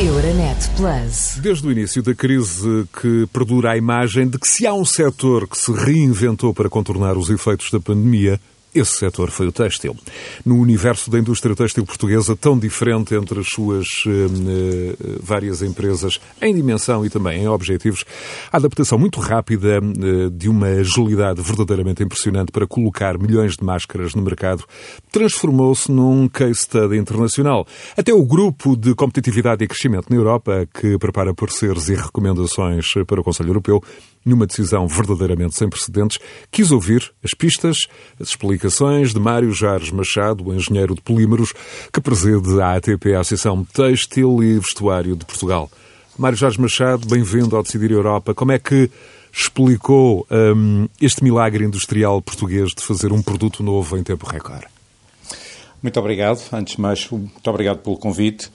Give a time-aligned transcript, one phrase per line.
[0.00, 1.38] Euronet Plus.
[1.40, 5.46] Desde o início da crise que perdura a imagem de que se há um setor
[5.46, 8.40] que se reinventou para contornar os efeitos da pandemia,
[8.74, 9.96] esse setor foi o têxtil.
[10.44, 16.54] No universo da indústria têxtil portuguesa, tão diferente entre as suas eh, várias empresas, em
[16.54, 18.04] dimensão e também em objetivos,
[18.50, 24.14] a adaptação muito rápida eh, de uma agilidade verdadeiramente impressionante para colocar milhões de máscaras
[24.14, 24.64] no mercado
[25.12, 27.66] transformou-se num case study internacional.
[27.96, 33.20] Até o grupo de competitividade e crescimento na Europa, que prepara pareceres e recomendações para
[33.20, 33.80] o Conselho Europeu,
[34.24, 36.18] numa decisão verdadeiramente sem precedentes,
[36.50, 37.86] quis ouvir as pistas,
[38.18, 38.63] as explicações
[39.12, 41.52] de Mário Jares Machado, engenheiro de polímeros,
[41.92, 45.70] que preside a ATP, a Associação Têxtil e Vestuário de Portugal.
[46.18, 48.32] Mário Jares Machado, bem-vindo ao Decidir Europa.
[48.32, 48.90] Como é que
[49.30, 54.73] explicou um, este milagre industrial português de fazer um produto novo em tempo recorde?
[55.84, 56.40] Muito obrigado.
[56.50, 58.50] Antes de mais, muito obrigado pelo convite.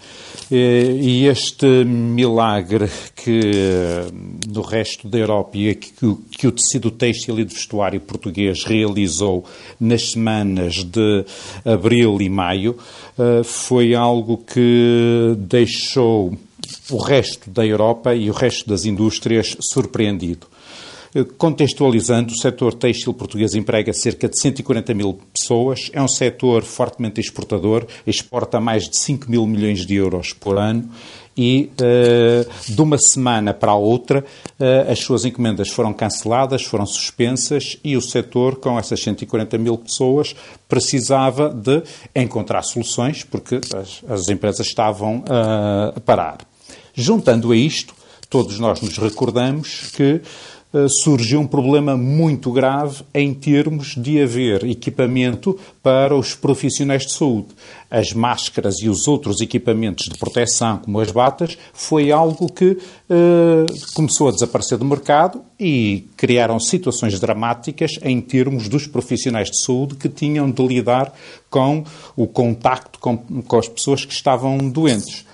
[0.49, 3.39] E este milagre que
[4.47, 5.91] no resto da Europa e que,
[6.31, 9.45] que o tecido têxtil e de vestuário português realizou
[9.79, 11.23] nas semanas de
[11.63, 12.75] abril e maio
[13.15, 16.35] eh, foi algo que deixou
[16.89, 20.47] o resto da Europa e o resto das indústrias surpreendido.
[21.37, 27.19] Contextualizando, o setor têxtil português emprega cerca de 140 mil pessoas, é um setor fortemente
[27.19, 30.89] exportador, exporta mais de 5 mil milhões de euros por ano
[31.35, 34.25] e uh, de uma semana para a outra
[34.59, 39.77] uh, as suas encomendas foram canceladas, foram suspensas e o setor, com essas 140 mil
[39.77, 40.35] pessoas,
[40.67, 41.81] precisava de
[42.13, 46.37] encontrar soluções porque as, as empresas estavam uh, a parar.
[46.93, 47.95] Juntando a isto,
[48.29, 50.21] todos nós nos recordamos que
[50.71, 57.11] eh, surgiu um problema muito grave em termos de haver equipamento para os profissionais de
[57.11, 57.47] saúde.
[57.89, 62.77] As máscaras e os outros equipamentos de proteção, como as batas, foi algo que
[63.09, 69.59] uh, começou a desaparecer do mercado e criaram situações dramáticas em termos dos profissionais de
[69.63, 71.11] saúde que tinham de lidar
[71.49, 71.83] com
[72.15, 75.25] o contacto com, com as pessoas que estavam doentes.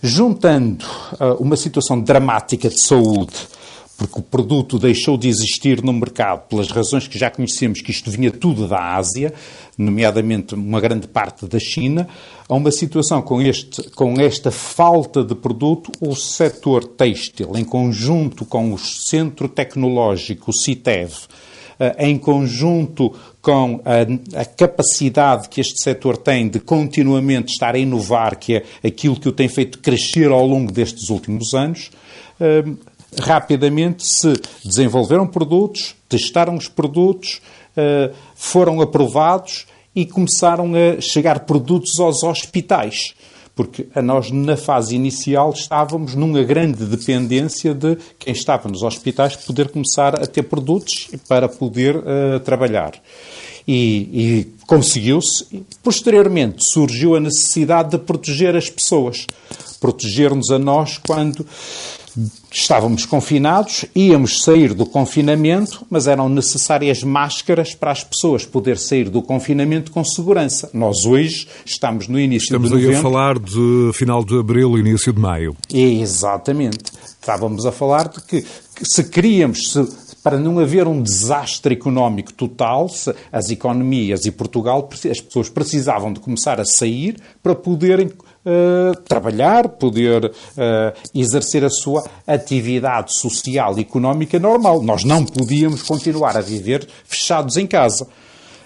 [0.00, 0.84] Juntando
[1.14, 3.34] uh, uma situação dramática de saúde
[4.00, 8.10] porque o produto deixou de existir no mercado pelas razões que já conhecemos, que isto
[8.10, 9.30] vinha tudo da Ásia,
[9.76, 12.08] nomeadamente uma grande parte da China,
[12.48, 18.46] a uma situação com, este, com esta falta de produto, o setor têxtil, em conjunto
[18.46, 21.12] com o Centro Tecnológico, o CITEV,
[21.78, 27.78] eh, em conjunto com a, a, capacidade que este setor tem de continuamente estar a
[27.78, 31.90] inovar, que é aquilo que o tem feito crescer ao longo destes últimos anos,
[32.40, 32.64] eh,
[33.18, 34.32] rapidamente se
[34.64, 37.40] desenvolveram produtos, testaram os produtos,
[37.76, 43.14] eh, foram aprovados e começaram a chegar produtos aos hospitais.
[43.54, 49.36] Porque a nós, na fase inicial, estávamos numa grande dependência de quem estava nos hospitais
[49.36, 52.92] poder começar a ter produtos para poder uh, trabalhar.
[53.66, 53.74] E,
[54.12, 55.64] e conseguiu-se.
[55.82, 59.26] Posteriormente surgiu a necessidade de proteger as pessoas,
[59.80, 61.46] proteger-nos a nós quando
[62.52, 69.08] Estávamos confinados, íamos sair do confinamento, mas eram necessárias máscaras para as pessoas poder sair
[69.08, 70.68] do confinamento com segurança.
[70.74, 72.96] Nós hoje estamos no início estamos de novembro.
[72.96, 75.56] Estamos aí a falar de final de abril, início de maio.
[75.72, 76.92] Exatamente.
[77.20, 82.32] Estávamos a falar de que, que se queríamos, se, para não haver um desastre económico
[82.32, 82.88] total,
[83.32, 88.10] as economias e Portugal, as pessoas precisavam de começar a sair para poderem
[88.42, 90.32] Uh, trabalhar, poder uh,
[91.14, 94.82] exercer a sua atividade social e económica normal.
[94.82, 98.06] Nós não podíamos continuar a viver fechados em casa.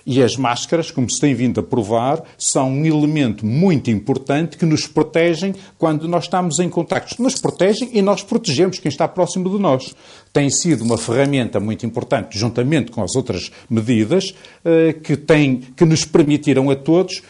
[0.07, 4.67] E as máscaras, como se tem vindo a provar, são um elemento muito importante que
[4.67, 7.19] nos protegem quando nós estamos em contactos.
[7.19, 9.95] Nos protegem e nós protegemos quem está próximo de nós.
[10.33, 14.35] Tem sido uma ferramenta muito importante, juntamente com as outras medidas,
[14.65, 17.23] uh, que, tem, que nos permitiram a todos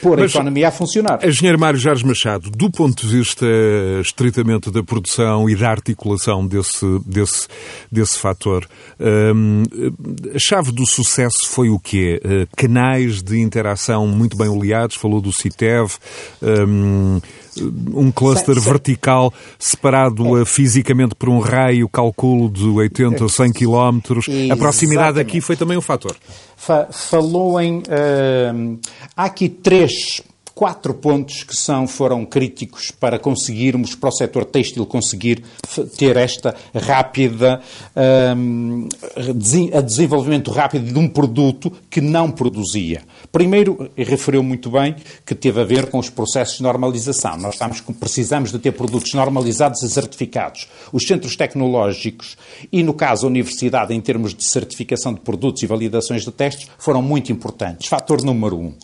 [0.00, 1.26] pôr a Mas, economia a funcionar.
[1.26, 3.46] Engenheiro Mário Jorge Machado, do ponto de vista
[4.00, 7.48] estritamente da produção e da articulação desse, desse,
[7.90, 8.66] desse fator,
[9.00, 9.64] hum,
[10.34, 12.20] a chave do sucesso foi o quê?
[12.56, 15.92] Canais de interação muito bem oleados, falou do CITEV,
[16.42, 17.20] hum,
[17.94, 20.44] um cluster vertical separado é.
[20.44, 24.26] fisicamente por um raio, calculo de 80 ou 100 quilómetros.
[24.50, 26.16] A proximidade aqui foi também um fator.
[26.56, 27.78] Fa falou em.
[27.78, 28.78] Uh,
[29.16, 30.22] há aqui três
[30.54, 35.42] quatro pontos que são, foram críticos para conseguirmos, para o setor têxtil conseguir
[35.96, 37.60] ter esta rápida,
[38.36, 38.88] um,
[39.72, 43.02] a desenvolvimento rápido de um produto que não produzia.
[43.30, 44.94] Primeiro, referiu muito bem
[45.24, 47.36] que teve a ver com os processos de normalização.
[47.38, 50.68] Nós estamos, precisamos de ter produtos normalizados e certificados.
[50.92, 52.36] Os centros tecnológicos
[52.70, 56.68] e, no caso, a universidade, em termos de certificação de produtos e validações de testes,
[56.78, 57.88] foram muito importantes.
[57.88, 58.74] Fator número um.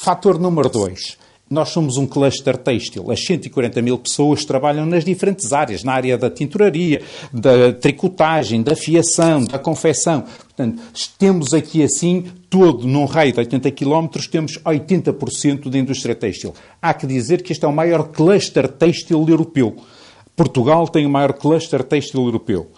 [0.00, 1.16] Fator número dois.
[1.48, 3.10] Nós somos um cluster têxtil.
[3.10, 7.02] As 140 mil pessoas trabalham nas diferentes áreas, na área da tinturaria,
[7.32, 10.22] da tricotagem, da fiação, da confecção.
[10.22, 10.82] Portanto,
[11.18, 16.54] temos aqui assim, todo num raio de 80 km, temos 80% da indústria têxtil.
[16.80, 19.76] Há que dizer que este é o maior cluster têxtil europeu.
[20.34, 22.70] Portugal tem o maior cluster têxtil europeu.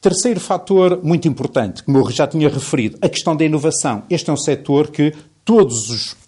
[0.00, 4.02] Terceiro fator muito importante, como eu já tinha referido, a questão da inovação.
[4.10, 5.14] Este é um setor que
[5.44, 6.23] todos os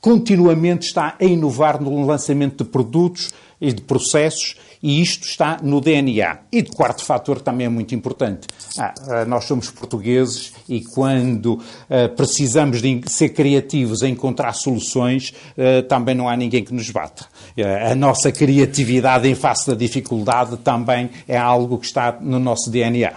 [0.00, 5.80] continuamente está a inovar no lançamento de produtos e de processos e isto está no
[5.80, 6.38] DNA.
[6.50, 8.48] E de quarto fator também é muito importante.
[8.78, 15.34] Ah, ah nós somos portugueses e quando ah, precisamos de ser criativos em encontrar soluções,
[15.58, 17.26] ah, também não há ninguém que nos bata.
[17.58, 22.70] Ah, a nossa criatividade em face da dificuldade também é algo que está no nosso
[22.70, 23.12] DNA.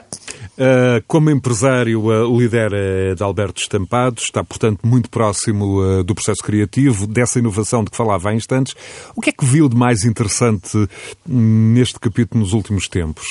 [0.54, 6.44] Uh, como empresário, o líder é de Alberto Estampado, está, portanto, muito próximo do processo
[6.44, 8.76] criativo, dessa inovação de que falava há instantes.
[9.16, 10.88] O que é que viu de mais interessante
[11.28, 13.26] hum, neste capítulo nos últimos tempos?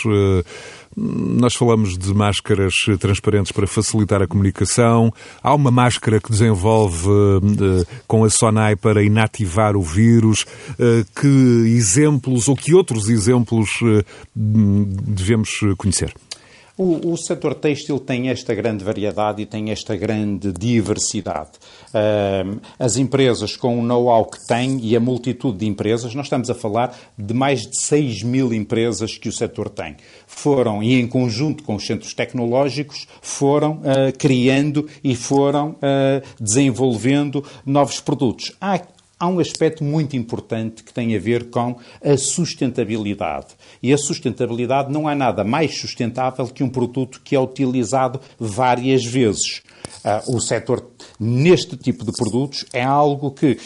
[0.97, 5.13] Nós falamos de máscaras transparentes para facilitar a comunicação.
[5.43, 7.09] Há uma máscara que desenvolve
[8.07, 10.45] com a Sonai para inativar o vírus.
[11.19, 13.71] Que exemplos ou que outros exemplos
[14.35, 16.15] devemos conhecer?
[16.83, 21.53] O, o setor têxtil tem esta grande variedade e tem esta grande diversidade.
[21.91, 26.51] Uh, as empresas com o know-how que têm e a multitude de empresas, nós estamos
[26.51, 29.97] a falar de mais de 6 mil empresas que o setor tem.
[30.27, 37.45] Foram, e em conjunto com os centros tecnológicos, foram uh, criando e foram uh, desenvolvendo
[37.65, 38.57] novos produtos.
[38.61, 38.81] Há
[39.23, 43.55] há um aspecto muito importante que tem a ver com a sustentabilidade.
[43.81, 49.05] E a sustentabilidade não é nada mais sustentável que um produto que é utilizado várias
[49.05, 49.63] vezes.
[50.05, 50.91] Uh, o setor,
[51.21, 53.57] neste tipo de produtos, é algo que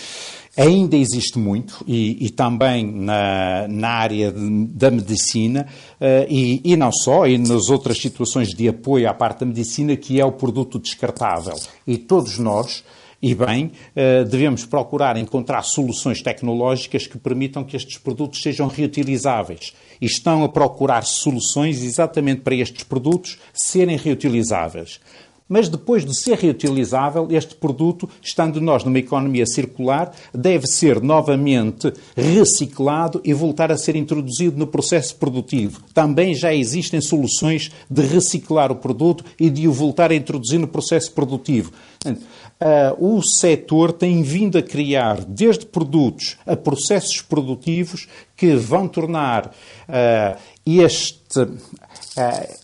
[0.54, 5.66] ainda existe muito e, e também na, na área de, da medicina
[5.98, 9.96] uh, e, e, não só, e nas outras situações de apoio à parte da medicina,
[9.96, 11.56] que é o produto descartável.
[11.86, 12.84] E todos nós
[13.20, 19.72] e bem, eh, devemos procurar encontrar soluções tecnológicas que permitam que estes produtos sejam reutilizáveis.
[20.00, 25.00] E estão a procurar soluções exatamente para estes produtos serem reutilizáveis.
[25.48, 31.92] Mas depois de ser reutilizável, este produto, estando nós numa economia circular, deve ser novamente
[32.16, 35.82] reciclado e voltar a ser introduzido no processo produtivo.
[35.94, 40.66] Também já existem soluções de reciclar o produto e de o voltar a introduzir no
[40.66, 41.72] processo produtivo.
[42.04, 49.46] Uh, o setor tem vindo a criar, desde produtos a processos produtivos, que vão tornar
[49.46, 51.46] uh, este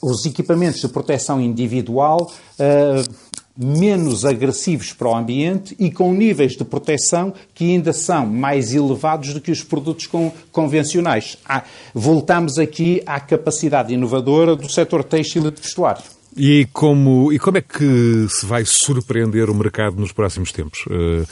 [0.00, 6.64] os equipamentos de proteção individual uh, menos agressivos para o ambiente e com níveis de
[6.64, 10.08] proteção que ainda são mais elevados do que os produtos
[10.50, 11.36] convencionais.
[11.46, 11.62] Ah,
[11.94, 16.21] voltamos aqui à capacidade inovadora do setor têxtil e de vestuário.
[16.34, 20.80] E como, e como é que se vai surpreender o mercado nos próximos tempos?
[20.86, 21.26] Uh,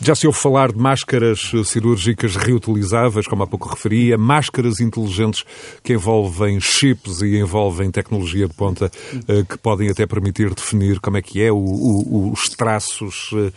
[0.00, 5.44] já se ouve falar de máscaras cirúrgicas reutilizáveis, como há pouco referia, máscaras inteligentes
[5.82, 8.90] que envolvem chips e envolvem tecnologia de ponta
[9.28, 13.52] uh, que podem até permitir definir como é que é o, o, os traços uh,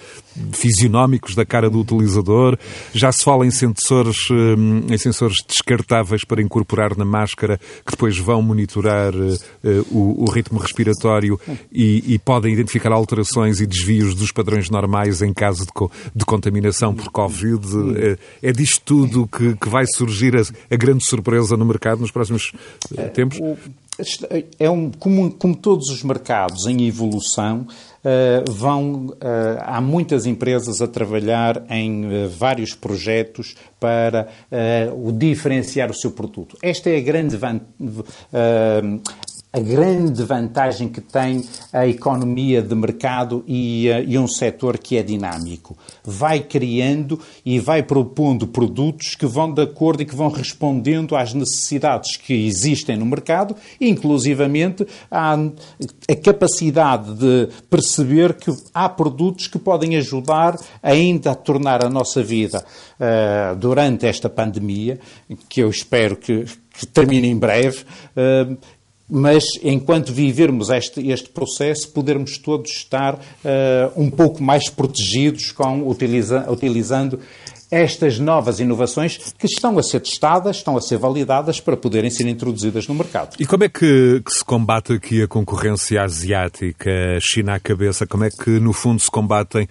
[0.51, 2.57] fisionómicos da cara do utilizador.
[2.93, 4.17] Já se fala em sensores,
[4.89, 9.13] em sensores descartáveis para incorporar na máscara que depois vão monitorar
[9.91, 11.39] o, o ritmo respiratório respiratório
[11.71, 15.71] e, e, podem identificar alterações e desvios dos padrões normais em caso de,
[16.15, 17.65] de contaminação por Covid.
[18.41, 22.11] É, é disto tudo que, que vai surgir a, a, grande surpresa no mercado nos
[22.11, 22.51] próximos
[22.97, 23.39] eh, tempos?
[24.57, 27.67] É um, como, como todos os mercados em evolução,
[27.99, 29.15] Uh, vão, uh,
[29.59, 34.29] há muitas empresas a trabalhar em uh, vários projetos para
[34.93, 36.57] o diferenciar o seu produto.
[36.61, 37.37] Esta é a grande
[39.51, 44.95] a grande vantagem que tem a economia de mercado e, uh, e, um setor que
[44.95, 45.75] é dinâmico.
[46.03, 51.33] Vai criando e vai propondo produtos que vão de acordo e que vão respondendo às
[51.33, 59.57] necessidades que existem no mercado, inclusivamente há a capacidade de perceber que há produtos que
[59.57, 62.63] podem ajudar ainda a tornar a nossa vida
[62.99, 64.99] uh, durante esta pandemia,
[65.47, 67.83] que eu espero que, que termine em breve,
[68.15, 68.55] uh,
[69.09, 73.19] mas enquanto vivermos este, este processo, podermos todos estar uh,
[73.95, 77.19] um pouco mais protegidos com, utiliza, utilizando
[77.71, 82.27] estas novas inovações que estão a ser testadas, estão a ser validadas para poderem ser
[82.27, 83.35] introduzidas no mercado.
[83.39, 86.89] E como é que, que, se combate aqui a concorrência asiática,
[87.21, 88.07] China à cabeça?
[88.07, 89.67] Como é que, no fundo, se combatem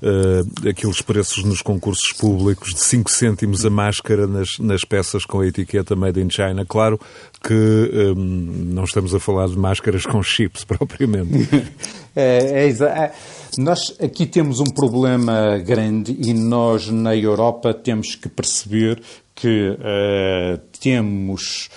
[0.00, 5.40] uh, aqueles preços nos concursos públicos de 5 cêntimos a máscara nas, nas peças com
[5.40, 6.64] a etiqueta Made in China?
[6.64, 7.00] Claro
[7.42, 11.48] que um, não estamos a falar de máscaras com chips propriamente.
[12.14, 13.12] é, é, é,
[13.58, 19.00] nós aqui temos um problema grande e nós na Europa temos que perceber
[19.40, 21.70] que uh, temos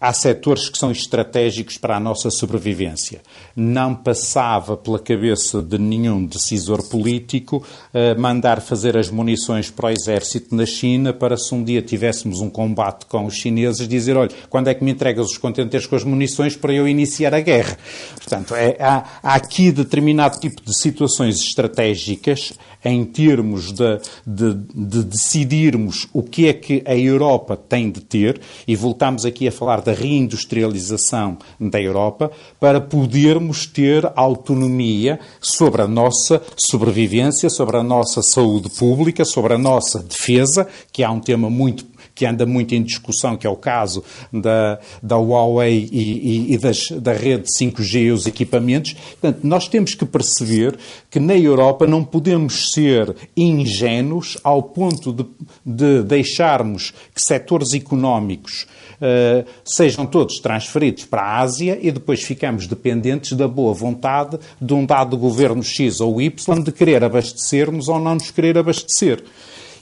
[0.00, 3.20] há setores que são estratégicos para a nossa sobrevivência.
[3.56, 9.90] Não passava pela cabeça de nenhum decisor político uh, mandar fazer as munições para o
[9.90, 14.30] exército na China para se um dia tivéssemos um combate com os chineses dizer, olha,
[14.48, 17.76] quando é que me entregas os contentores com as munições para eu iniciar a guerra?
[18.14, 22.52] Portanto, é, há, há aqui determinado tipo de situações estratégicas
[22.90, 28.40] em termos de, de, de, decidirmos o que é que a Europa tem de ter,
[28.66, 35.88] e voltamos aqui a falar da reindustrialização da Europa, para podermos ter autonomia sobre a
[35.88, 41.48] nossa sobrevivência, sobre a nossa saúde pública, sobre a nossa defesa, que é um tema
[41.50, 46.54] muito que anda muito em discussão, que é o caso da, da Huawei e, e,
[46.54, 48.94] e das, da rede 5G e os equipamentos.
[49.20, 50.76] Portanto, nós temos que perceber
[51.08, 55.24] que na Europa não podemos ser ingênuos ao ponto de,
[55.64, 62.66] de deixarmos que setores económicos uh, sejam todos transferidos para a Ásia e depois ficamos
[62.66, 68.00] dependentes da boa vontade de um dado governo X ou Y de querer abastecer-nos ou
[68.00, 69.22] não nos querer abastecer.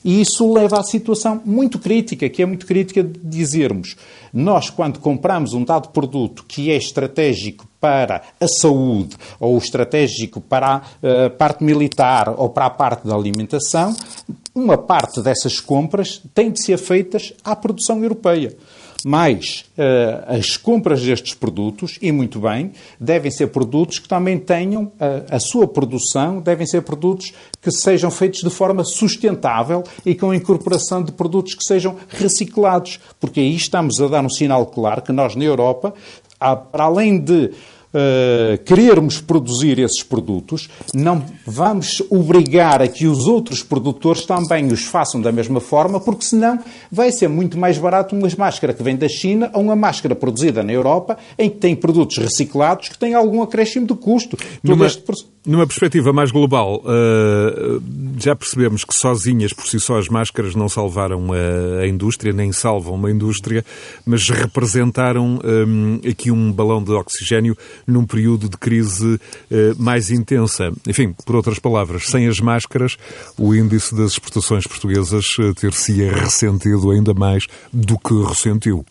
[0.06, 3.96] E isso leva à situação muito crítica, que é muito crítica de dizermos,
[4.32, 10.76] nós quando compramos um dado produto que é estratégico para a saúde ou estratégico para
[10.76, 13.96] a uh, parte militar ou para a parte da alimentação,
[14.54, 18.56] uma parte dessas compras tem de ser feitas à produção europeia
[19.08, 24.86] mas uh, as compras destes produtos, e muito bem, devem ser produtos que também tenham
[24.86, 24.90] uh,
[25.30, 27.32] a sua produção, devem ser produtos
[27.62, 32.98] que sejam feitos de forma sustentável e com a incorporação de produtos que sejam reciclados,
[33.20, 35.94] porque aí estamos a dar um sinal claro que nós na Europa,
[36.72, 37.52] para além de
[37.92, 44.84] uh, querermos produzir esses produtos, não vamos obrigar a que os outros produtores também os
[44.84, 46.58] façam da mesma forma, porque senão
[46.90, 50.62] vai ser muito mais barato uma máscara que vem da China ou uma máscara produzida
[50.62, 54.36] na Europa, em que tem produtos reciclados que têm algum acréscimo de custo.
[54.62, 55.02] Numa, este...
[55.46, 57.82] numa perspectiva mais global, uh,
[58.18, 62.52] já percebemos que sozinhas por si só as máscaras não salvaram a, a indústria, nem
[62.52, 63.64] salvam uma indústria,
[64.04, 70.72] mas representaram um, aqui um balão de oxigênio num período de crise eh, mais intensa.
[70.86, 72.96] Enfim, por outras palavras, sem as máscaras,
[73.38, 78.84] o índice das exportações portuguesas eh, ter-se-ia ressentido ainda mais do que ressentiu.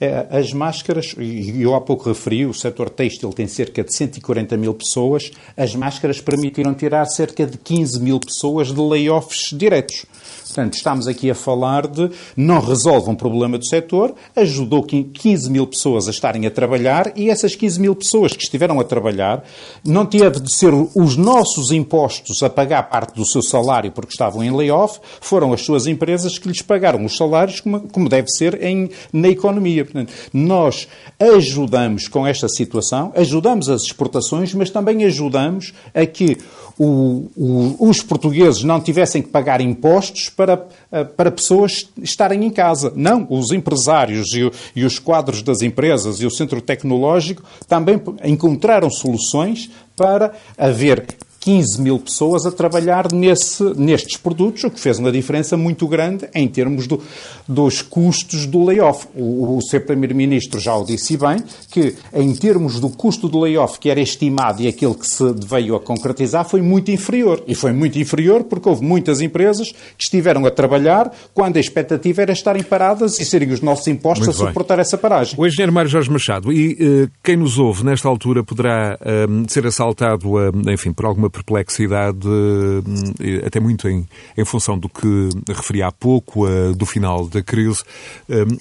[0.00, 4.56] É, as máscaras, e eu há pouco referi, o setor têxtil tem cerca de 140
[4.56, 10.06] mil pessoas, as máscaras permitiram tirar cerca de 15 mil pessoas de layoffs diretos.
[10.50, 15.64] Portanto, estamos aqui a falar de não resolve um problema do setor, ajudou 15 mil
[15.66, 19.44] pessoas a estarem a trabalhar e essas 15 mil pessoas que estiveram a trabalhar
[19.84, 24.42] não teve de ser os nossos impostos a pagar parte do seu salário porque estavam
[24.42, 28.60] em layoff, foram as suas empresas que lhes pagaram os salários como, como deve ser
[28.60, 29.84] em, na economia.
[29.84, 30.88] Portanto, nós
[31.18, 36.38] ajudamos com esta situação, ajudamos as exportações, mas também ajudamos a que
[36.82, 42.48] o, o, os portugueses não tivessem que pagar impostos para, eh, para pessoas estarem em
[42.48, 42.90] casa.
[42.96, 48.88] Não, os empresários e, e os quadros das empresas e o centro tecnológico também encontraram
[48.88, 51.04] soluções para haver
[51.40, 56.28] 15 mil pessoas a trabalhar nesse, nestes produtos, o que fez uma diferença muito grande
[56.34, 57.02] em termos do,
[57.48, 59.06] dos custos do layoff.
[59.16, 63.78] O, o seu Primeiro-Ministro já o disse bem, que em termos do custo do layoff
[63.78, 67.42] que era estimado e aquele que se veio a concretizar foi muito inferior.
[67.46, 72.20] E foi muito inferior porque houve muitas empresas que estiveram a trabalhar quando a expectativa
[72.20, 74.82] era estarem paradas e serem os nossos impostos muito a suportar bem.
[74.82, 75.34] essa paragem.
[75.38, 79.66] O engenheiro Mário Jorge Machado, e uh, quem nos ouve nesta altura poderá uh, ser
[79.66, 82.28] assaltado, uh, enfim, por alguma perplexidade,
[83.46, 84.06] até muito em,
[84.36, 86.46] em função do que referi há pouco,
[86.76, 87.82] do final da crise.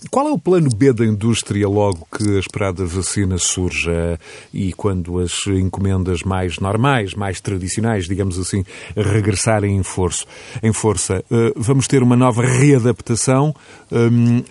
[0.10, 4.20] Qual é o plano B da indústria logo que a esperada vacina surja
[4.54, 8.64] e quando as encomendas mais normais, mais tradicionais, digamos assim,
[8.96, 10.26] regressarem em, força?
[10.62, 11.24] em força?
[11.56, 13.54] Vamos ter uma nova readaptação,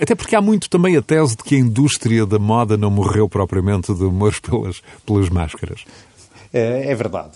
[0.00, 3.28] até porque há muito também a tese de que a indústria da moda não morreu
[3.28, 5.84] propriamente de amor pelas, pelas máscaras.
[6.52, 7.32] É, é verdade.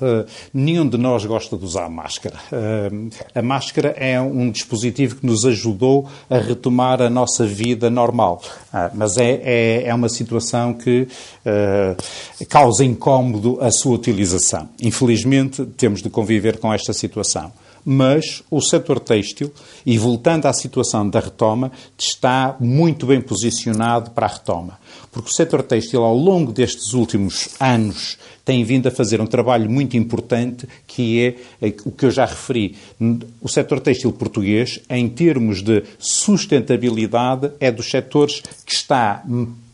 [0.52, 2.36] Nenhum de nós gosta de usar máscara.
[2.50, 8.42] Uh, a máscara é um dispositivo que nos ajudou a retomar a nossa vida normal.
[8.72, 11.06] Uh, mas é, é, é, uma situação que
[12.48, 14.68] causa incómodo a sua utilização.
[14.80, 17.52] Infelizmente, temos de conviver com esta situação
[17.84, 19.52] mas o setor têxtil,
[19.84, 24.78] e voltando à situação da retoma, está muito bem posicionado para a retoma.
[25.10, 29.70] Porque o setor têxtil, ao longo destes últimos anos, tem vindo a fazer um trabalho
[29.70, 32.76] muito importante que é, é o que eu já referi.
[33.40, 39.22] O setor têxtil português, em termos de sustentabilidade, é dos setores que está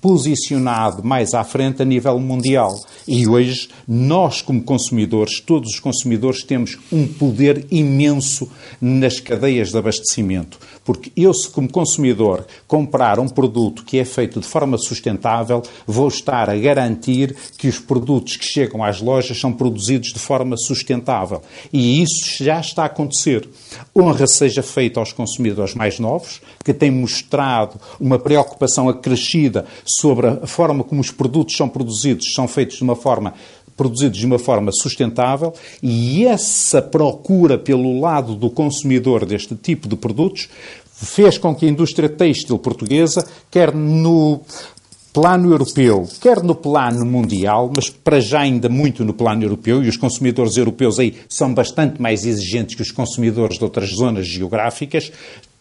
[0.00, 2.74] posicionado mais à frente a nível mundial.
[3.06, 8.50] E hoje, nós, como consumidores, todos os consumidores, temos um poder imenso
[8.80, 10.58] nas cadeias de abastecimento.
[10.88, 16.08] Porque eu, se como consumidor comprar um produto que é feito de forma sustentável, vou
[16.08, 21.42] estar a garantir que os produtos que chegam às lojas são produzidos de forma sustentável.
[21.70, 23.46] E isso já está a acontecer.
[23.94, 30.46] Honra seja feita aos consumidores mais novos, que têm mostrado uma preocupação acrescida sobre a
[30.46, 33.34] forma como os produtos são produzidos, são feitos de uma forma
[33.78, 39.94] produzidos de uma forma sustentável e essa procura pelo lado do consumidor deste tipo de
[39.94, 40.48] produtos
[41.00, 44.40] fez com que a indústria têxtil portuguesa, quer no
[45.12, 49.88] plano europeu, quer no plano mundial, mas para já ainda muito no plano europeu, e
[49.88, 55.10] os consumidores europeus aí são bastante mais exigentes que os consumidores de outras zonas geográficas,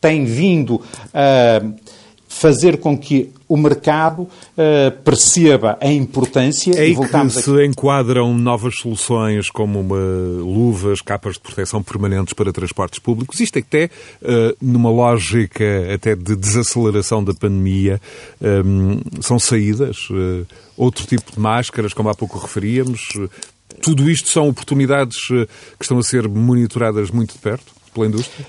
[0.01, 0.81] têm vindo
[1.13, 1.63] a.
[1.63, 1.96] Uh,
[2.37, 8.37] fazer com que o mercado uh, perceba a importância é e voltamos que se enquadram
[8.37, 13.39] novas soluções como uma, luvas, capas de proteção permanentes para transportes públicos.
[13.39, 15.63] Isto até uh, numa lógica
[15.93, 17.99] até de desaceleração da pandemia
[18.41, 20.09] um, são saídas.
[20.09, 23.01] Uh, outro tipo de máscaras, como há pouco referíamos.
[23.81, 28.45] Tudo isto são oportunidades que estão a ser monitoradas muito de perto pela indústria?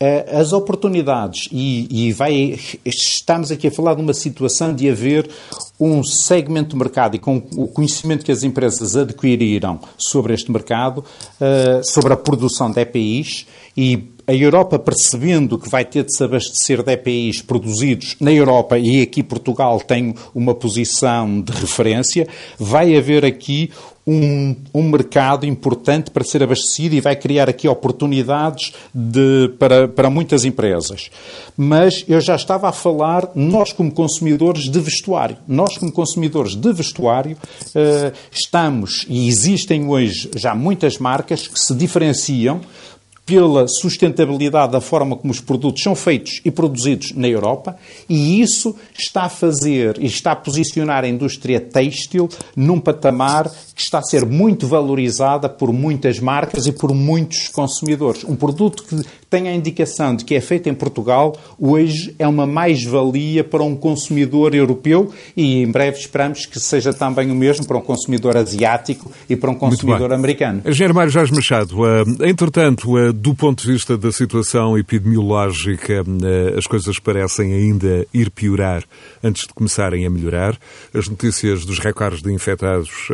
[0.00, 5.30] Eh, as oportunidades, e, e, vai, estamos aqui a falar de uma situação de haver
[5.78, 11.04] um segmento de mercado e com o conhecimento que as empresas adquiriram sobre este mercado,
[11.40, 16.24] eh, sobre a produção de EPIs, e a Europa percebendo que vai ter de se
[16.24, 22.26] abastecer de EPIs produzidos na Europa e aqui Portugal tem uma posição de referência,
[22.58, 23.70] vai haver aqui
[24.06, 30.10] um, um mercado importante para ser abastecido e vai criar aqui oportunidades de, para, para
[30.10, 31.10] muitas empresas.
[31.56, 36.72] Mas eu já estava a falar, nós como consumidores de vestuário, nós como consumidores de
[36.72, 42.60] vestuário uh, estamos e existem hoje já muitas marcas que se diferenciam
[43.26, 47.76] pela sustentabilidade da forma como os produtos são feitos e produzidos na Europa,
[48.08, 53.80] e isso está a fazer e está a posicionar a indústria têxtil num patamar que
[53.80, 58.24] está a ser muito valorizada por muitas marcas e por muitos consumidores.
[58.24, 59.02] Um produto que
[59.34, 63.74] tem a indicação de que é feito em Portugal, hoje é uma mais-valia para um
[63.74, 69.10] consumidor europeu e em breve esperamos que seja também o mesmo para um consumidor asiático
[69.28, 70.62] e para um consumidor americano.
[70.64, 76.56] Engenheiro Mário Jorge Machado, uh, entretanto, uh, do ponto de vista da situação epidemiológica, uh,
[76.56, 78.84] as coisas parecem ainda ir piorar
[79.20, 80.56] antes de começarem a melhorar.
[80.94, 83.08] As notícias dos recordes de infectados,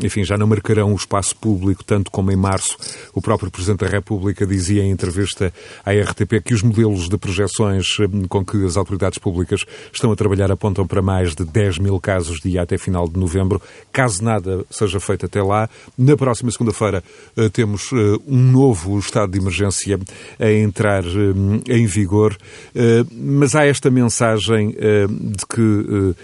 [0.00, 2.76] enfim, já não marcarão o espaço público, tanto como em março
[3.12, 5.52] o próprio Presidente da República dizia em entrevista
[5.84, 10.16] à RTP que os modelos de projeções hum, com que as autoridades públicas estão a
[10.16, 13.60] trabalhar apontam para mais de 10 mil casos dia até final de novembro.
[13.92, 17.02] Caso nada seja feito até lá, na próxima segunda-feira
[17.36, 19.98] eh, temos eh, um novo estado de emergência
[20.38, 22.36] a entrar hum, em vigor,
[22.74, 26.14] eh, mas há esta mensagem de que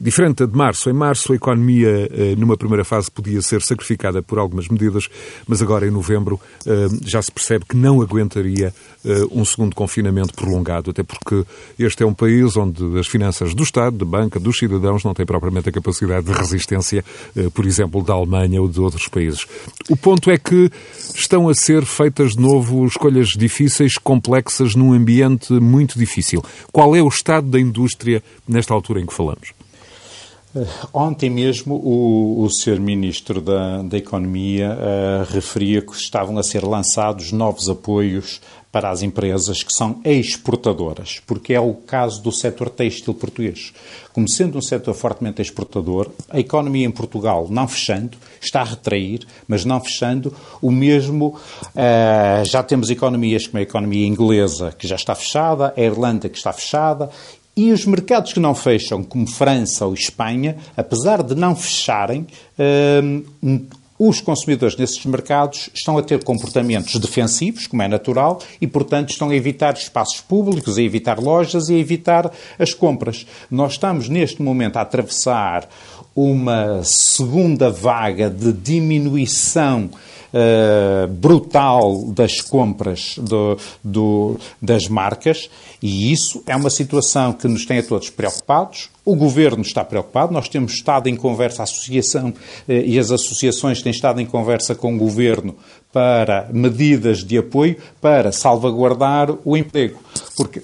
[0.00, 0.90] diferente de março.
[0.90, 5.08] Em março, a economia, eh, numa primeira fase, podia ser sacrificada por algumas medidas,
[5.46, 8.72] mas agora, em novembro, eh, já se percebe que não aguentaria
[9.32, 11.42] um segundo confinamento prolongado, até porque
[11.78, 15.24] este é um país onde as finanças do Estado, da banca, dos cidadãos, não têm
[15.24, 17.02] propriamente a capacidade de resistência,
[17.54, 19.46] por exemplo, da Alemanha ou de outros países.
[19.88, 20.70] O ponto é que
[21.14, 26.44] estão a ser feitas de novo escolhas difíceis, complexas, num ambiente muito difícil.
[26.70, 29.54] Qual é o estado da indústria nesta altura em que falamos?
[30.54, 32.80] Eh, ontem mesmo o, o Sr.
[32.80, 38.40] Ministro da, da Economia uh, referia que estavam a ser lançados novos apoios
[38.72, 43.72] para as empresas que são exportadoras, porque é o caso do setor têxtil português.
[44.12, 49.26] Como sendo um setor fortemente exportador, a economia em Portugal não fechando, está a retrair,
[49.48, 50.32] mas não fechando,
[50.62, 51.36] o mesmo,
[51.74, 56.38] uh, já temos economias como a economia inglesa, que já está fechada, a Irlanda, que
[56.38, 57.10] está fechada,
[57.56, 62.26] e os mercados que não fecham, como França ou Espanha, apesar de não fecharem,
[63.02, 63.66] hum,
[63.98, 69.28] os consumidores nesses mercados estão a ter comportamentos defensivos, como é natural, e, portanto, estão
[69.28, 73.26] a evitar espaços públicos, a evitar lojas e a evitar as compras.
[73.50, 75.68] Nós estamos, neste momento, a atravessar
[76.16, 79.90] uma segunda vaga de diminuição
[80.32, 85.48] uh, brutal das compras do, do, das marcas
[85.82, 88.90] e isso é uma situação que nos tem a todos preocupados.
[89.04, 92.34] O Governo está preocupado, nós temos estado em conversa, a Associação
[92.68, 95.56] eh, e as associações têm estado em conversa com o Governo
[95.90, 99.98] para medidas de apoio para salvaguardar o emprego.
[100.36, 100.60] Porque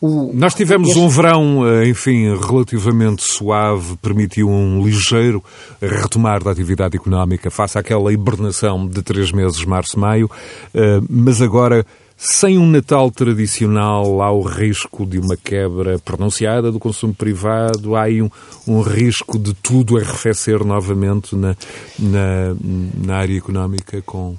[0.00, 0.98] o, Nós tivemos este...
[0.98, 5.42] um verão, eh, enfim, relativamente suave, permitiu um ligeiro
[5.80, 10.30] retomar da atividade económica face àquela hibernação de três meses, março-maio,
[10.72, 11.84] eh, mas agora
[12.22, 18.02] sem um Natal tradicional, há o risco de uma quebra pronunciada do consumo privado, há
[18.02, 18.30] aí um,
[18.68, 21.56] um risco de tudo arrefecer novamente na,
[21.98, 22.54] na,
[23.02, 24.36] na área económica com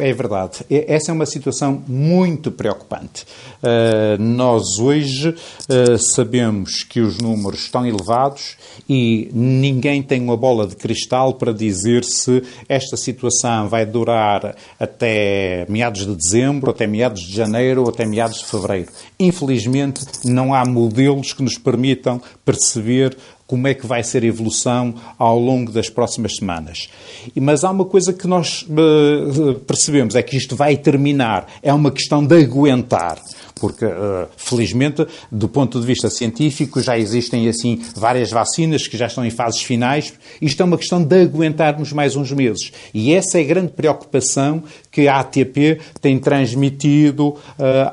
[0.00, 0.64] é verdade.
[0.70, 3.24] Essa é uma situação muito preocupante.
[3.62, 8.56] Uh, nós hoje uh, sabemos que os números estão elevados
[8.88, 15.66] e ninguém tem uma bola de cristal para dizer se esta situação vai durar até
[15.68, 18.90] meados de dezembro, até meados de janeiro ou até meados de fevereiro.
[19.18, 23.16] Infelizmente, não há modelos que nos permitam perceber
[23.50, 26.88] como é que vai ser a evolução ao longo das próximas semanas.
[27.34, 31.90] Mas há uma coisa que nós uh, percebemos, é que isto vai terminar, é uma
[31.90, 33.20] questão de aguentar
[33.60, 39.06] porque, uh, felizmente, do ponto de vista científico, já existem, assim, várias vacinas que já
[39.06, 40.14] estão em fases finais.
[40.40, 42.72] Isto é uma questão de aguentarmos mais uns meses.
[42.94, 47.36] E essa é a grande preocupação que a ATP tem transmitido uh,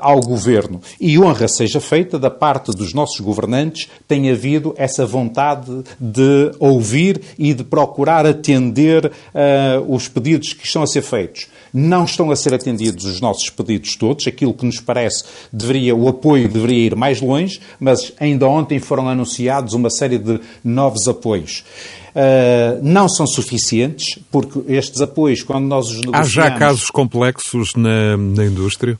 [0.00, 0.80] ao Governo.
[1.00, 7.20] E honra seja feita da parte dos nossos governantes, tem havido essa vontade de ouvir
[7.38, 11.46] e de procurar atender uh, os pedidos que estão a ser feitos.
[11.72, 16.08] Não estão a ser atendidos os nossos pedidos todos, aquilo que nos parece deveria, o
[16.08, 21.64] apoio deveria ir mais longe, mas ainda ontem foram anunciados uma série de novos apoios.
[22.08, 26.28] Uh, não são suficientes, porque estes apoios, quando nós os negociamos...
[26.28, 28.98] Há já casos complexos na, na indústria?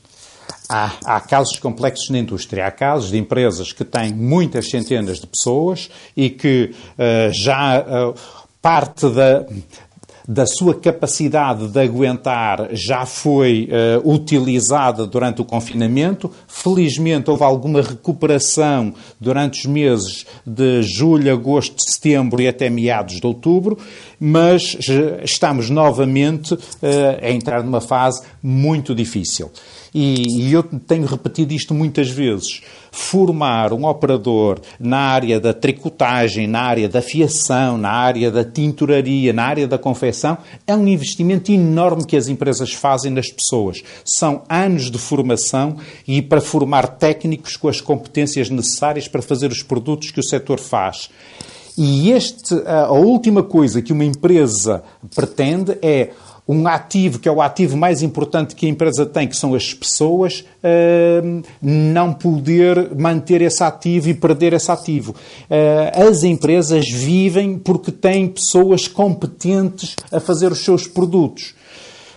[0.69, 2.67] Há, há, casos complexos na indústria.
[2.67, 8.13] Há casos de empresas que têm muitas centenas de pessoas e que uh, já uh,
[8.61, 9.45] parte da,
[10.29, 16.31] da sua capacidade de aguentar já foi uh, utilizada durante o confinamento.
[16.47, 23.25] Felizmente houve alguma recuperação durante os meses de julho, agosto, setembro e até meados de
[23.25, 23.75] outubro,
[24.19, 24.77] mas
[25.23, 26.59] estamos novamente uh,
[27.23, 29.49] a entrar numa fase muito difícil.
[29.93, 32.61] E, e eu tenho repetido isto muitas vezes.
[32.91, 39.33] Formar um operador na área da tricotagem, na área da fiação, na área da tinturaria,
[39.33, 43.83] na área da confecção, é um investimento enorme que as empresas fazem nas pessoas.
[44.03, 49.63] São anos de formação e para formar técnicos com as competências necessárias para fazer os
[49.63, 51.09] produtos que o setor faz.
[51.81, 54.83] E este, a última coisa que uma empresa
[55.15, 56.09] pretende é
[56.51, 59.71] um ativo, que é o ativo mais importante que a empresa tem, que são as
[59.71, 65.11] pessoas, uh, não poder manter esse ativo e perder esse ativo.
[65.11, 71.53] Uh, as empresas vivem porque têm pessoas competentes a fazer os seus produtos.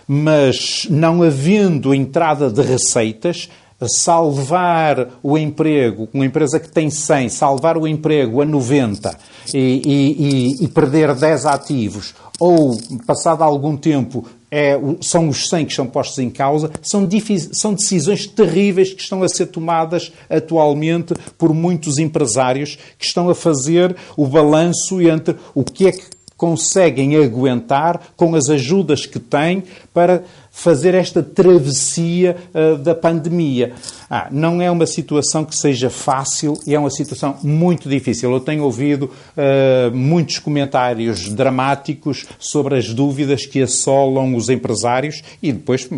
[0.07, 3.47] Mas não havendo entrada de receitas,
[3.87, 9.17] salvar o emprego, uma empresa que tem 100, salvar o emprego a 90
[9.53, 15.73] e, e, e perder 10 ativos, ou passado algum tempo é, são os 100 que
[15.73, 17.09] são postos em causa, são,
[17.51, 23.35] são, decisões terríveis que estão a ser tomadas atualmente por muitos empresários que estão a
[23.35, 26.05] fazer o balanço entre o que é que
[26.37, 30.23] conseguem aguentar com as ajudas que têm para
[30.55, 33.73] fazer esta travessia uh, da pandemia.
[34.15, 38.31] Ah, não é uma situação que seja fácil e é uma situação muito difícil.
[38.31, 45.51] Eu tenho ouvido uh, muitos comentários dramáticos sobre as dúvidas que assolam os empresários e
[45.51, 45.89] depois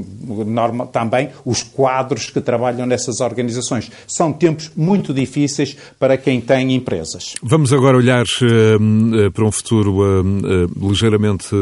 [0.47, 3.91] normal, também os quadros que trabalham nessas organizações.
[4.07, 7.33] São tempos muito difíceis para quem tem empresas.
[7.43, 11.53] Vamos agora olhar uh, para um futuro uh, ligeiramente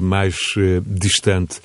[0.00, 0.36] mais
[0.86, 1.60] distante.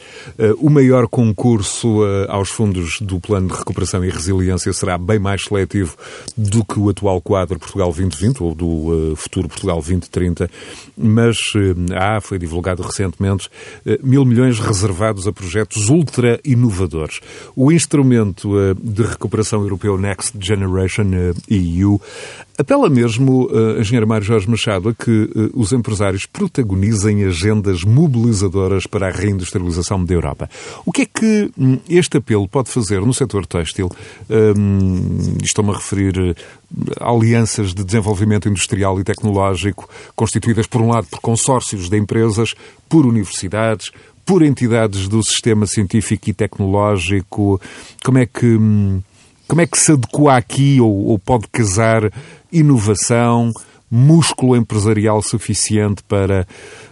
[0.57, 5.43] o maior concurso aos fundos do Plano de Recuperação e Resiliência resiliência será bem mais
[5.43, 5.95] seletivo
[6.37, 10.49] do que o atual quadro Portugal 2020 ou do uh, futuro Portugal 2030,
[10.97, 13.49] mas uh, há, foi divulgado recentemente,
[13.85, 17.19] uh, mil milhões reservados a projetos ultra inovadores.
[17.55, 21.99] O instrumento de recuperação europeu Next Generation EU
[22.61, 28.87] apela mesmo, uh, engenheiro Mário Jorge Machado, a que uh, os empresários protagonizem agendas mobilizadoras
[28.87, 30.49] para a reindustrialização da Europa.
[30.85, 33.89] O que é que um, este apelo pode fazer no setor têxtil?
[34.29, 36.35] Um, Estou-me a referir
[36.99, 42.53] a alianças de desenvolvimento industrial e tecnológico constituídas, por um lado, por consórcios de empresas,
[42.87, 43.91] por universidades,
[44.25, 47.59] por entidades do sistema científico e tecnológico.
[48.03, 48.45] Como é que.
[48.45, 49.01] Hum,
[49.51, 52.09] como é que se adequa aqui ou, ou pode casar
[52.51, 53.51] inovação,
[53.89, 56.47] músculo empresarial suficiente para,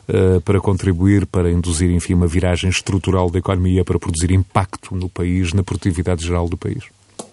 [0.08, 5.08] uh, para contribuir, para induzir, enfim, uma viragem estrutural da economia, para produzir impacto no
[5.08, 6.84] país, na produtividade geral do país?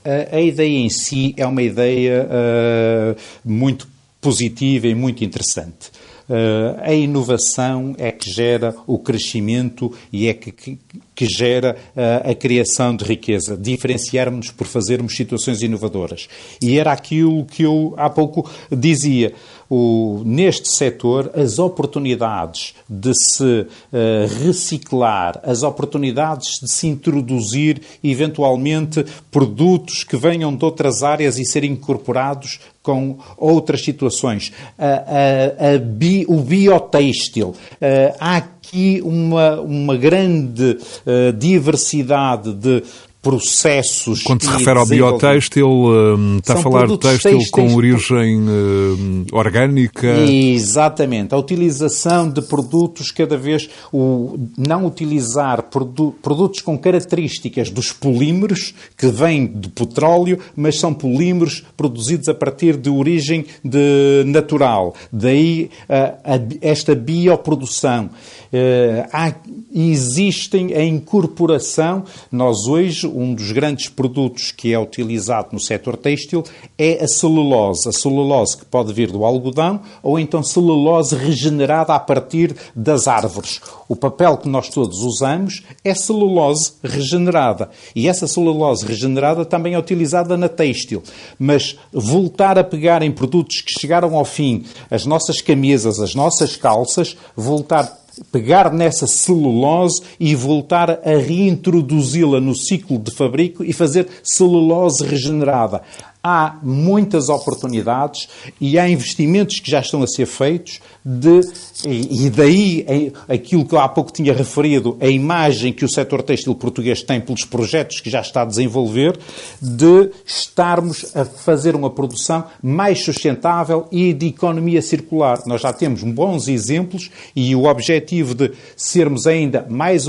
[0.04, 3.88] A, a ideia em si é uma ideia uh, muito
[4.20, 5.90] positiva e muito interessante.
[6.28, 10.78] Uh, a inovação é que gera o crescimento e é que, que,
[11.14, 13.56] que gera uh, a criação de riqueza.
[13.56, 16.28] Diferenciarmos por fazermos situações inovadoras.
[16.60, 19.32] E era aquilo que eu há pouco dizia.
[19.68, 29.04] O, neste setor, as oportunidades de se uh, reciclar, as oportunidades de se introduzir eventualmente
[29.28, 34.53] produtos que venham de outras áreas e serem incorporados com outras situações.
[34.79, 37.49] A, a, a bi, o biotêxtil.
[37.49, 42.85] Uh, há aqui uma, uma grande uh, diversidade de
[43.26, 44.22] processos.
[44.22, 50.06] Quando se refere ao biotêxtil, um, está a falar de têxtil com origem um, orgânica?
[50.20, 51.34] Exatamente.
[51.34, 53.68] A utilização de produtos cada vez.
[53.92, 60.94] O, não utilizar produ, produtos com características dos polímeros, que vêm do petróleo, mas são
[60.94, 64.94] polímeros produzidos a partir de origem de, natural.
[65.10, 68.04] Daí a, a, esta bioprodução.
[68.52, 69.34] Uh, há,
[69.74, 72.04] existem a incorporação.
[72.30, 76.44] Nós hoje um dos grandes produtos que é utilizado no setor têxtil
[76.76, 77.88] é a celulose.
[77.88, 83.59] A celulose que pode vir do algodão ou então celulose regenerada a partir das árvores.
[83.88, 87.70] O papel que nós todos usamos é celulose regenerada.
[87.94, 91.02] E essa celulose regenerada também é utilizada na têxtil.
[91.38, 96.55] Mas voltar a pegar em produtos que chegaram ao fim, as nossas camisas, as nossas
[96.55, 104.09] calças, voltar pegar nessa celulose e voltar a reintroduzi-la no ciclo de fabrico e fazer
[104.22, 105.83] celulose regenerada
[106.26, 108.28] há muitas oportunidades
[108.60, 111.40] e há investimentos que já estão a ser feitos de,
[111.86, 116.52] e daí aquilo que eu há pouco tinha referido, a imagem que o setor têxtil
[116.56, 119.16] português tem pelos projetos que já está a desenvolver,
[119.62, 125.38] de estarmos a fazer uma produção mais sustentável e de economia circular.
[125.46, 130.06] Nós já temos bons exemplos e o objetivo de sermos ainda mais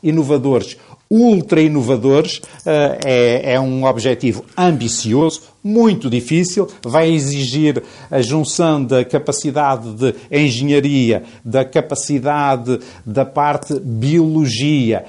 [0.00, 0.76] inovadores
[1.10, 9.04] ultra inovadores, eh, é, é um objetivo ambicioso, muito difícil, vai exigir a junção da
[9.04, 15.04] capacidade de engenharia, da capacidade da parte biologia,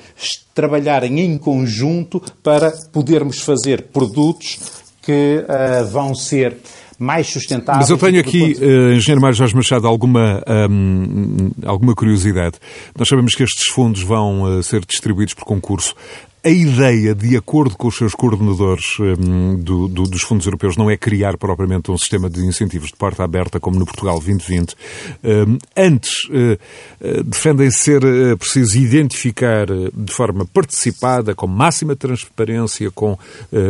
[0.55, 4.57] trabalharem em conjunto para podermos fazer produtos
[5.03, 6.57] que uh, vão ser
[6.99, 7.89] mais sustentáveis.
[7.89, 12.57] Mas eu tenho aqui, uh, Engenheiro Mário Jorge Machado, alguma, um, alguma curiosidade.
[12.97, 15.95] Nós sabemos que estes fundos vão uh, ser distribuídos por concurso.
[16.47, 20.89] A ideia, de acordo com os seus coordenadores um, do, do, dos fundos europeus, não
[20.89, 24.73] é criar propriamente um sistema de incentivos de porta aberta como no Portugal 2020.
[25.25, 26.57] Um, antes, uh,
[27.01, 33.17] uh, defendem ser uh, preciso identificar de forma participada, com máxima transparência, com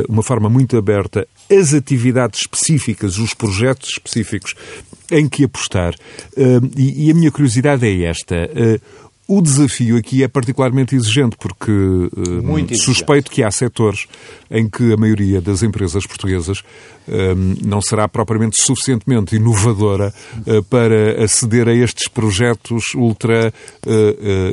[0.08, 4.54] uma forma muito aberta, as atividades específicas, os projetos específicos
[5.10, 5.96] em que apostar.
[6.76, 8.36] E, e a minha curiosidade é esta
[9.28, 14.08] o desafio aqui é particularmente exigente, porque uh, suspeito que há setores
[14.50, 17.13] em que a maioria das empresas portuguesas uh,
[17.62, 20.13] não será propriamente suficientemente inovadora
[20.46, 23.54] uh, para aceder a estes projetos ultra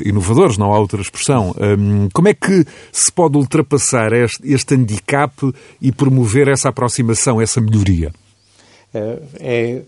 [0.05, 1.55] inovadores, não há outra expressão.
[2.13, 5.33] Como é que se pode ultrapassar este, este handicap
[5.81, 8.13] e promover essa aproximação, essa melhoria?
[8.95, 9.19] é...
[9.41, 9.83] é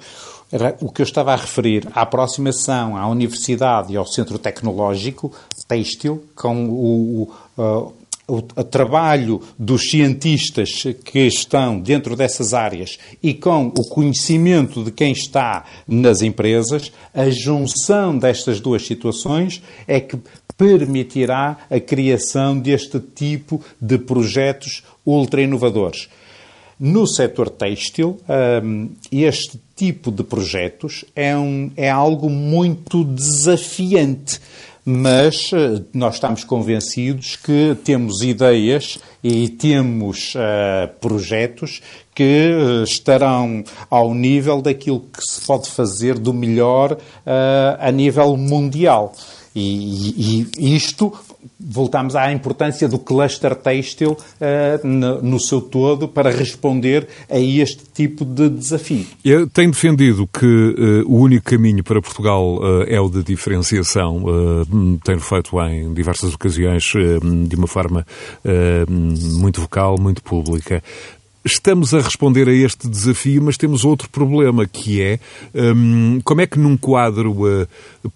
[0.80, 5.32] o que eu estava a referir, a aproximação à universidade e ao centro tecnológico
[5.66, 7.22] têxtil, com o,
[7.56, 7.92] o,
[8.28, 14.90] o, o trabalho dos cientistas que estão dentro dessas áreas e com o conhecimento de
[14.90, 20.18] quem está nas empresas, a junção destas duas situações é que
[20.56, 26.08] permitirá a criação deste tipo de projetos ultra inovadores.
[26.78, 28.18] No setor têxtil,
[28.62, 34.40] hum, este tipo de projetos é, um, é algo muito desafiante
[34.88, 41.82] mas eh, nós estamos convencidos que temos ideias e temos uh, projetos
[42.14, 46.98] que uh, estarão ao nível daquilo que se pode fazer do melhor uh,
[47.80, 49.12] a nível mundial.
[49.56, 51.12] E, e isto
[51.58, 57.84] voltamos à importância do cluster têxtil uh, no, no, seu todo para responder a este
[57.92, 59.06] tipo de desafio.
[59.24, 64.24] Eu tenho defendido que uh, o único caminho para Portugal uh, é o de diferenciação.
[65.04, 66.84] tenho feito em diversas ocasiões
[67.48, 68.06] de uma forma
[69.28, 70.82] muito vocal, muito pública.
[71.46, 75.20] Estamos a responder a este desafio, mas temos outro problema, que é
[75.54, 77.68] um, como é que num quadro uh,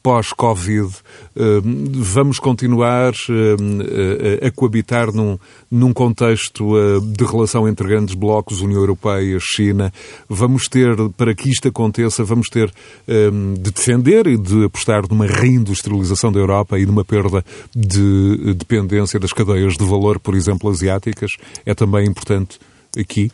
[0.03, 0.91] pós-Covid
[1.37, 5.39] um, vamos continuar uh, a coabitar num,
[5.71, 9.93] num contexto uh, de relação entre grandes blocos, União Europeia, China.
[10.29, 12.69] Vamos ter, para que isto aconteça, vamos ter
[13.07, 19.21] um, de defender e de apostar numa reindustrialização da Europa e numa perda de dependência
[19.21, 21.31] das cadeias de valor, por exemplo, asiáticas.
[21.65, 22.59] É também importante
[22.99, 23.31] aqui?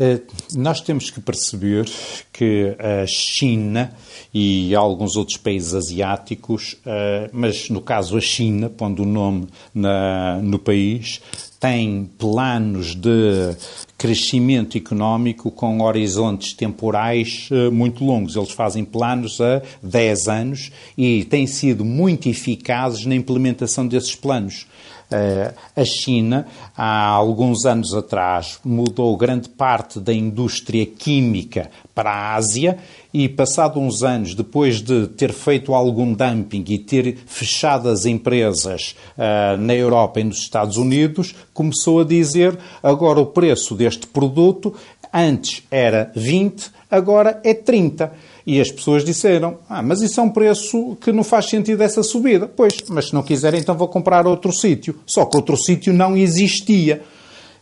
[0.00, 0.20] Eh,
[0.54, 1.90] nós temos que perceber
[2.32, 3.92] que a China
[4.32, 10.38] e alguns outros países asiáticos, eh, mas no caso a China, pondo o nome na,
[10.40, 11.20] no país,
[11.58, 13.56] tem planos de
[13.96, 18.36] crescimento económico com horizontes temporais eh, muito longos.
[18.36, 24.66] Eles fazem planos a 10 anos e têm sido muito eficazes na implementação desses planos.
[25.10, 32.34] Eh, a China, há alguns anos atrás, mudou grande parte da indústria química para a
[32.34, 32.76] Ásia
[33.12, 38.94] e, passado uns anos, depois de ter feito algum dumping e ter fechado as empresas
[39.16, 44.74] uh, na Europa e nos Estados Unidos, começou a dizer agora o preço deste produto
[45.12, 48.12] antes era 20, agora é 30.
[48.48, 52.02] E as pessoas disseram: Ah, mas isso é um preço que não faz sentido essa
[52.02, 52.48] subida.
[52.48, 54.98] Pois, mas se não quiserem, então vou comprar outro sítio.
[55.04, 57.02] Só que outro sítio não existia.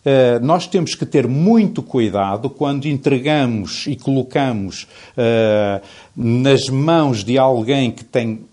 [0.04, 4.86] Uh, nós temos que ter muito cuidado quando entregamos e colocamos
[5.18, 5.84] uh,
[6.16, 8.44] nas mãos de alguém que tem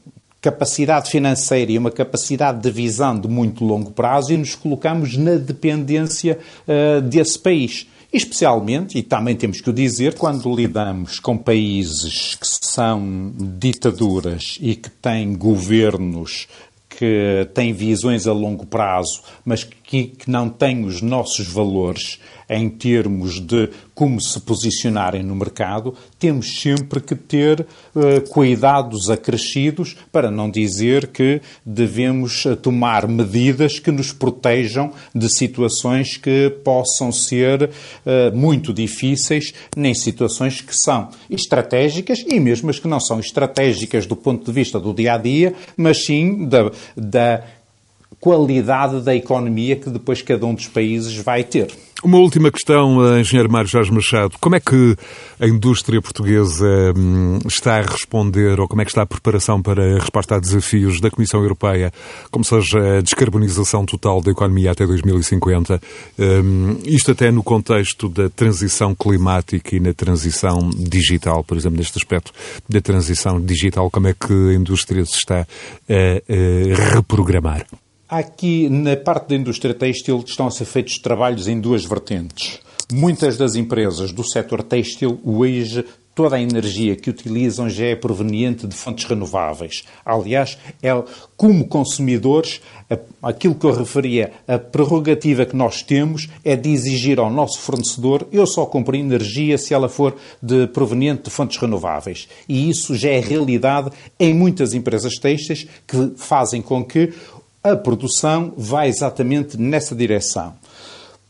[0.41, 5.35] capacidade financeira e uma capacidade de visão de muito longo prazo e nos colocamos na
[5.35, 7.85] dependência uh, desse país.
[8.13, 14.75] Especialmente, e também temos que o dizer, quando lidamos com países que são ditaduras e
[14.75, 16.47] que têm governos
[16.87, 22.19] que têm visões a longo prazo, mas que, que não têm os nossos valores
[22.53, 27.61] em termos de como se posicionarem no mercado, temos sempre que ter
[27.95, 35.29] uh, cuidados acrescidos para não dizer que devemos eh, tomar medidas que nos protejam de
[35.29, 42.79] situações que possam ser uh, muito difíceis, nem situações que são estratégicas e mesmo as
[42.79, 46.71] que não são estratégicas do ponto de vista do dia a dia, mas sim da,
[46.97, 47.43] da
[48.23, 51.67] qualidade da economia que depois cada um dos países vai ter.
[52.01, 54.37] Uma última questão, eh, Engenheiro Mário Jorge Machado.
[54.39, 54.95] Como é que
[55.41, 59.95] a indústria portuguesa hum, está a responder, ou como é que está a preparação para
[59.95, 61.91] a resposta a desafios da Comissão Europeia,
[62.31, 65.81] como seja a descarbonização total da economia até 2050?
[66.17, 71.97] Hum, isto até no contexto da transição climática e na transição digital, por exemplo, neste
[71.97, 72.31] aspecto
[72.69, 77.65] da transição digital, como é que a indústria se está a, a reprogramar?
[78.13, 82.59] Aqui, na parte da indústria têxtil, estão a ser feitos trabalhos em duas vertentes.
[82.91, 85.83] Muitas das empresas do setor têxtil hoje
[86.15, 89.83] toda a energia que utilizam já é proveniente de fontes renováveis.
[90.05, 90.91] Aliás, é,
[91.35, 92.61] como consumidores,
[93.21, 98.27] aquilo que eu referia, a prerrogativa que nós temos é de exigir ao nosso fornecedor
[98.31, 102.27] eu só compro energia se ela for de, proveniente de fontes renováveis.
[102.47, 107.11] E isso já é realidade em muitas empresas têxteis que fazem com que
[107.63, 110.53] a produção vá exatamente nessa direção.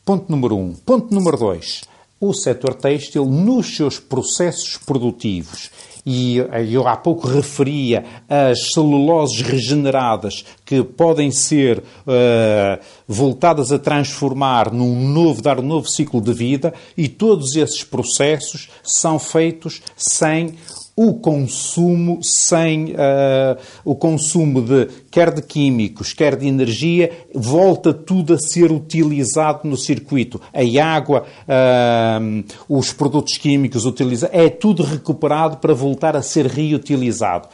[0.03, 0.73] Ponto número um.
[0.73, 1.81] Ponto número dois
[2.23, 5.69] o setor têxtil nos seus processos produtivos.
[6.05, 6.37] E
[6.71, 15.07] eu há pouco referia as celuloses regeneradas que podem ser uh, voltadas a transformar num
[15.09, 20.55] novo, dar um novo ciclo de vida, e todos esses processos são feitos sem
[20.95, 28.33] o consumo sem uh, o consumo de quer de químicos, quer de energia, volta tudo
[28.33, 30.39] a ser utilizado no circuito.
[30.53, 37.47] A água, uh, os produtos químicos utilizados, é tudo recuperado para voltar a ser reutilizado.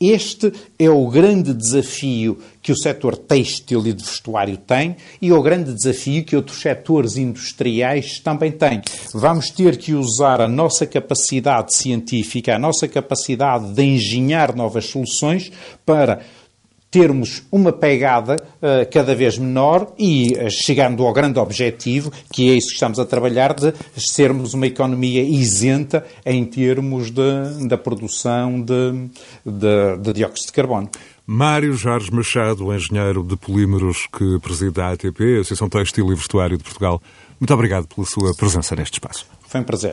[0.00, 5.32] Este é o grande desafio que o setor têxtil e de vestuário tem e é
[5.32, 8.82] o grande desafio que outros setores industriais também têm.
[9.14, 15.50] Vamos ter que usar a nossa capacidade científica, a nossa capacidade de engenhar novas soluções
[15.86, 16.20] para
[16.96, 22.54] termos uma pegada uh, cada vez menor e uh, chegando ao grande objetivo, que é
[22.54, 28.62] isso que estamos a trabalhar, de sermos uma economia isenta em termos de, da produção
[28.62, 29.10] de,
[29.44, 30.88] de, de dióxido de carbono.
[31.26, 36.64] Mário Jorge Machado, engenheiro de polímeros que preside a ATP, Associação Textil e Vestuário de
[36.64, 37.02] Portugal,
[37.38, 39.26] muito obrigado pela sua presença neste espaço.
[39.46, 39.92] Foi um prazer.